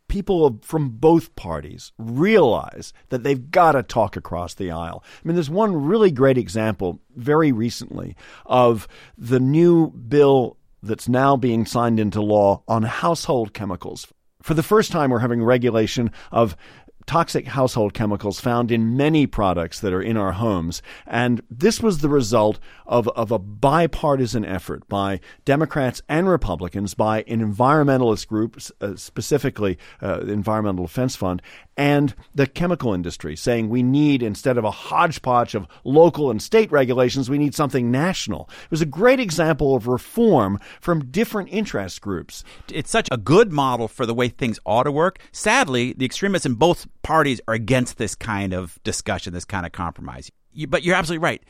people 0.10 0.60
from 0.62 0.90
both 0.90 1.36
parties 1.36 1.94
realize 1.98 2.92
that 3.10 3.24
they've 3.24 3.50
got 3.50 3.74
to 3.74 3.84
talk 3.84 4.18
across 4.18 4.56
the 4.56 4.72
aisle. 4.72 5.04
I 5.06 5.28
mean, 5.28 5.36
there's 5.36 5.50
one 5.50 5.76
really 5.86 6.12
great 6.12 6.38
example 6.38 7.00
very 7.16 7.52
recently 7.52 8.16
of 8.46 8.88
the 9.18 9.40
new 9.40 9.92
bill 9.92 10.58
that's 10.84 11.08
now 11.08 11.38
being 11.38 11.66
signed 11.66 12.00
into 12.00 12.22
law 12.22 12.64
on 12.68 12.84
household 12.84 13.54
chemicals. 13.54 14.08
For 14.42 14.54
the 14.54 14.64
first 14.64 14.92
time, 14.92 15.12
we're 15.12 15.20
having 15.20 15.44
regulation 15.44 16.12
of 16.32 16.56
toxic 17.10 17.48
household 17.48 17.96
chemicals 17.96 18.40
found 18.40 18.72
in 18.72 18.96
many 18.96 19.26
products 19.26 19.80
that 19.80 19.92
are 19.92 20.02
in 20.02 20.16
our 20.16 20.34
homes. 20.34 20.84
And 21.08 21.42
this 21.50 21.82
was 21.82 21.98
the 21.98 22.08
result 22.08 22.60
of, 22.86 23.08
of 23.10 23.32
a 23.32 23.40
bipartisan 23.40 24.46
effort 24.46 24.88
by 24.88 25.20
Democrats 25.44 26.04
and 26.08 26.30
Republicans, 26.30 26.94
by 26.94 27.24
an 27.24 27.42
environmentalist 27.42 28.28
group, 28.28 28.62
uh, 28.80 28.96
specifically 28.96 29.80
uh, 30.04 30.20
the 30.20 30.34
Environmental 30.34 30.86
Defense 30.86 31.16
Fund, 31.16 31.42
and 31.76 32.14
the 32.36 32.46
chemical 32.46 32.94
industry, 32.94 33.36
saying 33.36 33.70
we 33.70 33.82
need, 33.82 34.22
instead 34.22 34.60
of 34.60 34.64
a 34.64 34.70
hodgepodge 34.70 35.56
of 35.56 35.66
local 35.84 36.30
and 36.30 36.40
state 36.40 36.72
regulations, 36.72 37.28
we 37.28 37.40
need 37.40 37.56
something 37.56 37.90
national. 37.90 38.50
It 38.66 38.72
was 38.72 38.82
a 38.82 38.86
great 38.86 39.20
example 39.20 39.76
of 39.76 39.88
reform 39.88 40.60
from 40.80 41.06
different 41.06 41.50
interest 41.52 42.02
groups. 42.02 42.44
It's 42.72 42.92
such 42.92 43.08
a 43.10 43.18
good 43.18 43.52
model 43.52 43.88
for 43.88 44.06
the 44.06 44.14
way 44.14 44.28
things 44.28 44.60
ought 44.64 44.84
to 44.84 44.92
work. 44.92 45.20
Sadly, 45.32 45.94
the 45.94 46.06
extremists 46.06 46.46
in 46.46 46.54
both 46.54 46.86
parties 47.10 47.42
are 47.48 47.56
against 47.56 47.98
this 47.98 48.14
kind 48.14 48.54
of 48.54 48.78
discussion, 48.84 49.34
this 49.34 49.44
kind 49.44 49.66
of 49.66 49.72
compromise. 49.72 50.32
You, 50.54 50.68
but 50.68 50.84
you're 50.84 50.96
absolutely 50.96 51.24
right. 51.24 51.42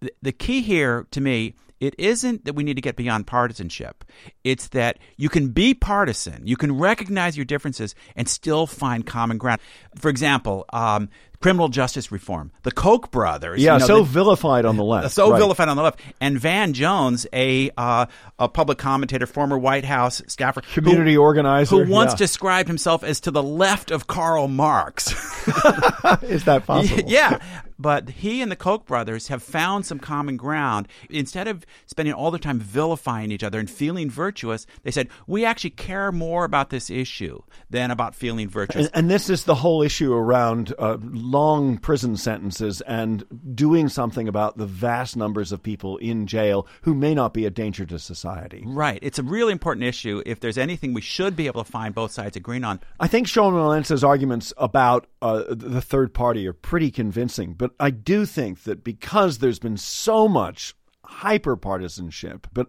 The, 0.00 0.12
the 0.20 0.32
key 0.32 0.60
here, 0.60 1.06
to 1.12 1.22
me, 1.22 1.54
it 1.80 1.94
isn't 1.96 2.44
that 2.44 2.52
we 2.52 2.64
need 2.64 2.74
to 2.74 2.82
get 2.82 2.96
beyond 2.96 3.26
partisanship. 3.26 4.04
It's 4.44 4.68
that 4.68 4.98
you 5.16 5.30
can 5.30 5.52
be 5.52 5.72
partisan, 5.72 6.46
you 6.46 6.58
can 6.58 6.76
recognize 6.76 7.34
your 7.34 7.46
differences, 7.46 7.94
and 8.14 8.28
still 8.28 8.66
find 8.66 9.06
common 9.06 9.38
ground. 9.38 9.62
For 9.96 10.10
example, 10.10 10.66
um, 10.70 11.08
criminal 11.40 11.68
justice 11.68 12.12
reform. 12.12 12.52
The 12.62 12.70
Koch 12.70 13.10
brothers, 13.10 13.62
yeah, 13.62 13.74
you 13.74 13.80
know, 13.80 13.86
so 13.86 13.96
the, 13.98 14.04
vilified 14.04 14.64
on 14.64 14.76
the 14.76 14.84
left, 14.84 15.14
so 15.14 15.30
right. 15.30 15.38
vilified 15.38 15.68
on 15.68 15.76
the 15.76 15.82
left, 15.82 16.00
and 16.20 16.38
Van 16.38 16.72
Jones, 16.72 17.26
a 17.32 17.70
uh, 17.76 18.06
a 18.38 18.48
public 18.48 18.78
commentator, 18.78 19.26
former 19.26 19.58
White 19.58 19.84
House 19.84 20.22
staffer, 20.26 20.60
community 20.60 21.14
who, 21.14 21.22
organizer, 21.22 21.84
who 21.84 21.90
once 21.90 22.12
yeah. 22.12 22.16
described 22.16 22.68
himself 22.68 23.02
as 23.02 23.20
to 23.20 23.30
the 23.30 23.42
left 23.42 23.90
of 23.90 24.06
Karl 24.06 24.48
Marx. 24.48 25.08
Is 26.22 26.44
that 26.44 26.64
possible? 26.66 27.02
yeah. 27.06 27.38
But 27.80 28.10
he 28.10 28.42
and 28.42 28.52
the 28.52 28.56
Koch 28.56 28.84
brothers 28.84 29.28
have 29.28 29.42
found 29.42 29.86
some 29.86 29.98
common 29.98 30.36
ground. 30.36 30.86
Instead 31.08 31.48
of 31.48 31.64
spending 31.86 32.12
all 32.12 32.30
the 32.30 32.38
time 32.38 32.60
vilifying 32.60 33.32
each 33.32 33.42
other 33.42 33.58
and 33.58 33.70
feeling 33.70 34.10
virtuous, 34.10 34.66
they 34.82 34.90
said, 34.90 35.08
we 35.26 35.46
actually 35.46 35.70
care 35.70 36.12
more 36.12 36.44
about 36.44 36.68
this 36.68 36.90
issue 36.90 37.40
than 37.70 37.90
about 37.90 38.14
feeling 38.14 38.50
virtuous. 38.50 38.88
And, 38.88 38.96
and 38.96 39.10
this 39.10 39.30
is 39.30 39.44
the 39.44 39.54
whole 39.54 39.80
issue 39.80 40.12
around 40.12 40.74
uh, 40.78 40.98
long 41.30 41.78
prison 41.78 42.16
sentences 42.16 42.80
and 42.82 43.24
doing 43.54 43.88
something 43.88 44.26
about 44.26 44.56
the 44.56 44.66
vast 44.66 45.16
numbers 45.16 45.52
of 45.52 45.62
people 45.62 45.96
in 45.98 46.26
jail 46.26 46.66
who 46.82 46.94
may 46.94 47.14
not 47.14 47.32
be 47.32 47.46
a 47.46 47.50
danger 47.50 47.86
to 47.86 47.98
society. 47.98 48.64
Right. 48.66 48.98
It's 49.02 49.18
a 49.18 49.22
really 49.22 49.52
important 49.52 49.84
issue. 49.84 50.22
If 50.26 50.40
there's 50.40 50.58
anything 50.58 50.92
we 50.92 51.00
should 51.00 51.36
be 51.36 51.46
able 51.46 51.64
to 51.64 51.70
find 51.70 51.94
both 51.94 52.12
sides 52.12 52.36
agreeing 52.36 52.64
on. 52.64 52.80
I 52.98 53.06
think 53.06 53.28
Sean 53.28 53.54
Wilentz's 53.54 54.04
arguments 54.04 54.52
about 54.56 55.06
uh, 55.22 55.44
the 55.48 55.80
third 55.80 56.12
party 56.12 56.46
are 56.46 56.52
pretty 56.52 56.90
convincing, 56.90 57.54
but 57.54 57.72
I 57.78 57.90
do 57.90 58.26
think 58.26 58.64
that 58.64 58.82
because 58.82 59.38
there's 59.38 59.58
been 59.58 59.76
so 59.76 60.28
much 60.28 60.74
hyper 61.04 61.56
partisanship, 61.56 62.46
but 62.52 62.68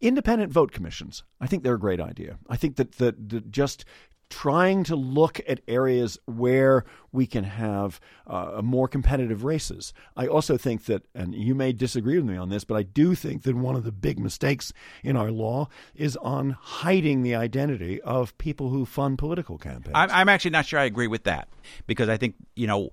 independent 0.00 0.52
vote 0.52 0.72
commissions, 0.72 1.24
I 1.40 1.46
think 1.46 1.62
they're 1.62 1.74
a 1.74 1.80
great 1.80 2.00
idea. 2.00 2.38
I 2.48 2.56
think 2.56 2.76
that, 2.76 2.92
that, 2.98 3.28
that 3.30 3.50
just 3.50 3.84
trying 4.30 4.84
to 4.84 4.96
look 4.96 5.40
at 5.48 5.60
areas 5.66 6.18
where 6.26 6.84
we 7.12 7.26
can 7.26 7.44
have 7.44 8.00
uh, 8.26 8.60
more 8.62 8.86
competitive 8.86 9.44
races. 9.44 9.94
I 10.16 10.26
also 10.26 10.56
think 10.56 10.84
that, 10.84 11.04
and 11.14 11.34
you 11.34 11.54
may 11.54 11.72
disagree 11.72 12.16
with 12.16 12.26
me 12.26 12.36
on 12.36 12.50
this, 12.50 12.64
but 12.64 12.76
I 12.76 12.82
do 12.82 13.14
think 13.14 13.42
that 13.44 13.56
one 13.56 13.74
of 13.74 13.84
the 13.84 13.92
big 13.92 14.18
mistakes 14.18 14.72
in 15.02 15.16
our 15.16 15.30
law 15.30 15.68
is 15.94 16.16
on 16.18 16.50
hiding 16.60 17.22
the 17.22 17.34
identity 17.34 18.00
of 18.02 18.36
people 18.38 18.68
who 18.68 18.84
fund 18.84 19.18
political 19.18 19.56
campaigns. 19.56 19.94
I'm, 19.94 20.10
I'm 20.10 20.28
actually 20.28 20.50
not 20.50 20.66
sure 20.66 20.78
I 20.78 20.84
agree 20.84 21.06
with 21.06 21.24
that 21.24 21.48
because 21.86 22.08
I 22.08 22.16
think, 22.16 22.34
you 22.54 22.66
know, 22.66 22.90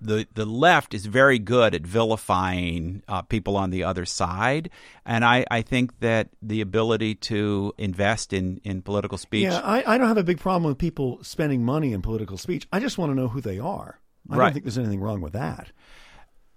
the 0.00 0.26
the 0.34 0.44
left 0.44 0.94
is 0.94 1.06
very 1.06 1.38
good 1.38 1.74
at 1.74 1.82
vilifying 1.82 3.02
uh, 3.08 3.22
people 3.22 3.56
on 3.56 3.70
the 3.70 3.84
other 3.84 4.04
side, 4.04 4.70
and 5.06 5.24
I, 5.24 5.44
I 5.50 5.62
think 5.62 5.98
that 6.00 6.28
the 6.42 6.60
ability 6.60 7.14
to 7.16 7.72
invest 7.78 8.32
in, 8.32 8.60
in 8.64 8.82
political 8.82 9.18
speech. 9.18 9.44
Yeah, 9.44 9.60
I, 9.60 9.94
I 9.94 9.98
don't 9.98 10.08
have 10.08 10.18
a 10.18 10.22
big 10.24 10.38
problem 10.40 10.64
with 10.64 10.78
people 10.78 11.18
spending 11.22 11.64
money 11.64 11.92
in 11.92 12.02
political 12.02 12.36
speech. 12.38 12.66
I 12.72 12.80
just 12.80 12.98
want 12.98 13.10
to 13.10 13.14
know 13.14 13.28
who 13.28 13.40
they 13.40 13.58
are. 13.58 13.98
I 14.30 14.36
Right. 14.36 14.44
don't 14.46 14.52
think 14.54 14.64
there's 14.66 14.78
anything 14.78 15.00
wrong 15.00 15.20
with 15.20 15.32
that. 15.32 15.72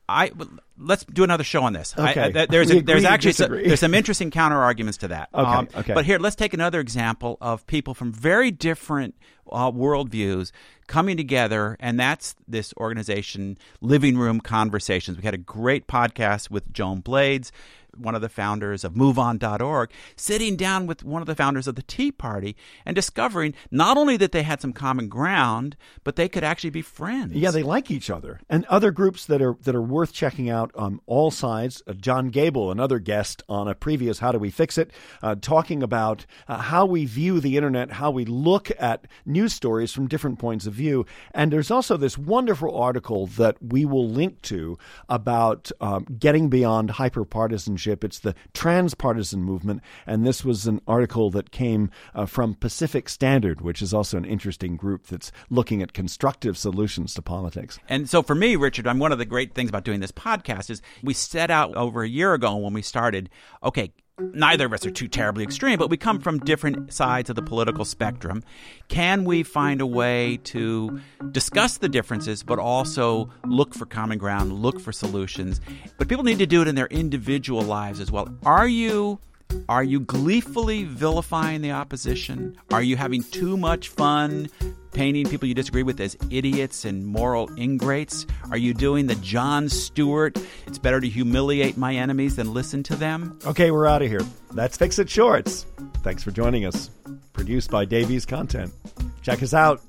I 0.10 0.32
let's 0.78 1.06
do 1.06 1.24
another 1.24 1.44
show 1.46 1.64
on 1.64 1.72
this. 1.72 1.94
Okay. 1.98 2.22
I- 2.26 2.32
th- 2.32 2.50
there's 2.50 2.70
a, 2.76 2.82
there's 2.82 3.06
actually 3.06 3.32
some, 3.32 3.52
there's 3.52 3.80
some 3.80 3.94
interesting 3.94 4.30
counter 4.30 4.58
arguments 4.62 4.98
to 5.00 5.08
that. 5.10 5.30
Um, 5.34 5.68
Okay, 5.70 5.80
okay. 5.80 5.94
But 5.94 6.06
here, 6.06 6.20
let's 6.20 6.36
take 6.36 6.54
another 6.54 6.80
example 6.82 7.38
of 7.40 7.66
people 7.66 7.94
from 7.94 8.12
very 8.12 8.52
different 8.52 9.16
uh, 9.52 9.72
worldviews 9.72 10.52
coming 10.88 11.18
together, 11.18 11.78
and 11.80 12.00
that's 12.00 12.36
this 12.48 12.74
organization, 12.78 13.58
Living 13.80 14.18
Room 14.18 14.42
Conversations. 14.42 15.18
We 15.18 15.24
had 15.24 15.34
a 15.34 15.38
great 15.38 15.88
podcast 15.88 16.50
with 16.50 16.74
Joan 16.74 17.00
Blades, 17.00 17.52
one 17.98 18.16
of 18.16 18.22
the 18.22 18.30
founders 18.30 18.84
of 18.84 18.94
MoveOn.org, 18.94 19.92
sitting 20.16 20.56
down 20.56 20.88
with 20.88 21.04
one 21.04 21.22
of 21.22 21.28
the 21.28 21.36
founders 21.36 21.68
of 21.68 21.76
the 21.76 21.82
Tea 21.82 22.12
Party 22.12 22.56
and 22.86 22.96
discovering 22.96 23.54
not 23.70 23.98
only 23.98 24.18
that 24.18 24.32
they 24.32 24.44
had 24.44 24.62
some 24.62 24.74
common 24.74 25.08
ground, 25.10 25.76
but 26.04 26.16
they 26.16 26.30
could 26.30 26.44
actually 26.44 26.70
be 26.70 26.82
friends. 26.82 27.34
Yeah, 27.34 27.52
they 27.52 27.64
like 27.64 27.92
each 27.92 28.10
other. 28.10 28.40
And 28.50 28.66
other 28.66 28.92
groups 28.92 29.26
that 29.26 29.42
are 29.42 29.56
that 29.64 29.76
are 29.76 29.82
worth 29.82 30.14
checking 30.14 30.50
out 30.50 30.72
on 30.76 31.00
all 31.06 31.32
sides. 31.32 31.82
Uh, 31.88 31.94
John 31.94 32.30
Gable, 32.30 32.72
another 32.72 33.00
guest 33.00 33.44
on 33.50 33.68
a 33.68 33.76
previous 33.76 34.20
"How 34.20 34.32
Do 34.32 34.40
We 34.40 34.52
Fix 34.52 34.78
It," 34.78 34.92
uh, 35.22 35.36
talking 35.40 35.84
about 35.84 36.26
uh, 36.48 36.58
how 36.58 36.86
we 36.86 37.06
view 37.06 37.40
the 37.40 37.58
internet, 37.58 37.92
how 37.92 38.12
we 38.12 38.26
look 38.26 38.72
at 38.80 39.08
news 39.42 39.54
stories 39.54 39.92
from 39.92 40.08
different 40.08 40.38
points 40.38 40.68
of 40.68 40.74
view. 40.74 41.06
And 41.34 41.52
there's 41.52 41.72
also 41.72 41.98
this 41.98 42.18
wonderful 42.18 42.78
article 42.78 43.26
that 43.28 43.58
we 43.62 43.86
will 43.86 44.08
link 44.08 44.42
to 44.44 44.78
about 45.10 45.72
um, 45.82 46.06
getting 46.20 46.48
beyond 46.50 46.92
hyperpartisanship. 46.92 48.04
It's 48.04 48.20
the 48.20 48.36
transpartisan 48.54 49.42
movement, 49.44 49.82
and 50.06 50.26
this 50.26 50.46
was 50.46 50.68
an 50.68 50.80
article 50.88 51.32
that 51.32 51.50
came 51.52 51.90
uh, 52.14 52.28
from 52.28 52.54
Pacific 52.54 53.10
Standard, 53.10 53.62
which 53.62 53.82
is 53.82 53.94
also 53.94 54.18
an 54.18 54.26
interesting 54.26 54.76
group 54.76 55.08
that's 55.08 55.32
looking 55.50 55.82
at 55.82 55.94
constructive 55.94 56.58
solutions 56.58 57.16
to 57.16 57.22
politics. 57.22 57.80
And 57.90 58.08
so 58.08 58.22
for 58.22 58.36
me, 58.36 58.56
Richard, 58.56 58.86
I'm 58.86 59.00
one 59.00 59.12
of 59.12 59.18
the 59.18 59.26
great 59.26 59.56
things 59.56 59.70
about 59.70 59.84
doing 59.84 60.02
this 60.02 60.12
podcast 60.12 60.70
is 60.70 60.82
we 61.02 61.14
set 61.14 61.50
out 61.50 61.76
over 61.76 62.04
a 62.04 62.10
year 62.10 62.34
ago 62.34 62.56
when 62.58 62.74
we 62.74 62.84
started, 62.84 63.30
okay, 63.64 63.92
neither 64.20 64.66
of 64.66 64.74
us 64.74 64.86
are 64.86 64.92
too 64.92 65.08
terribly 65.08 65.44
extreme, 65.44 65.78
but 65.78 65.90
we 65.90 65.98
come 65.98 66.20
from 66.20 66.40
different 66.40 66.94
sides 66.94 67.30
of 67.30 67.36
the 67.36 67.42
political 67.42 67.86
spectrum. 67.86 68.44
Can 68.88 69.24
we 69.24 69.44
find 69.44 69.82
a 69.82 69.86
way 69.86 70.38
to 70.46 71.00
discuss 71.32 71.78
the 71.78 71.90
differences, 71.90 72.44
but 72.44 72.60
also 72.60 73.30
look 73.46 73.74
for 73.74 73.86
common 73.86 74.18
ground, 74.18 74.54
look 74.54 74.80
for 74.80 74.92
solutions? 74.92 75.62
But 75.98 76.08
people 76.08 76.24
need 76.24 76.40
to 76.40 76.46
do 76.46 76.62
it 76.62 76.68
in 76.68 76.76
their 76.76 76.88
individual 76.88 77.62
lives 77.62 78.00
as 78.00 78.12
well. 78.12 78.30
Are 78.46 78.68
you 78.68 79.20
are 79.68 79.84
you 79.84 80.00
gleefully 80.00 80.86
vilifying 80.86 81.62
the 81.62 81.72
opposition? 81.72 82.56
Are 82.72 82.82
you 82.82 82.96
having 82.96 83.22
too 83.22 83.58
much 83.58 83.90
fun 83.90 84.50
painting 84.92 85.28
people 85.28 85.48
you 85.48 85.54
disagree 85.54 85.84
with 85.84 86.00
as 86.00 86.18
idiots 86.30 86.86
and 86.86 87.06
moral 87.06 87.50
ingrates? 87.58 88.26
Are 88.50 88.58
you 88.58 88.74
doing 88.74 89.08
the 89.08 89.16
Jon 89.16 89.70
Stewart, 89.70 90.38
it's 90.68 90.78
better 90.78 91.00
to 91.00 91.10
humiliate 91.10 91.78
my 91.78 91.96
enemies 91.96 92.36
than 92.36 92.54
listen 92.54 92.84
to 92.84 92.96
them? 92.96 93.40
Okay, 93.46 93.72
we're 93.72 93.88
out 93.88 94.02
of 94.02 94.08
here. 94.08 94.22
That's 94.52 94.78
Fix 94.78 95.00
It 95.00 95.10
Shorts. 95.10 95.66
Thanks 96.04 96.24
for 96.24 96.32
joining 96.32 96.66
us. 96.66 96.90
Produced 97.34 97.72
by 97.72 97.86
Davies 97.86 98.26
Content. 98.26 98.74
Check 99.22 99.44
us 99.44 99.54
out. 99.54 99.82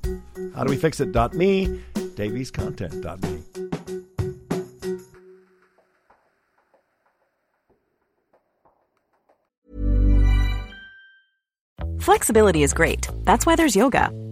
How 0.55 0.65
do 0.65 0.71
we 0.71 0.77
fix 0.77 1.01
it.me, 1.01 1.81
daviescontent.me. 1.95 3.43
Flexibility 12.01 12.65
is 12.65 12.75
great. 12.75 13.09
That's 13.23 13.47
why 13.47 13.55
there's 13.55 13.77
yoga. 13.77 14.11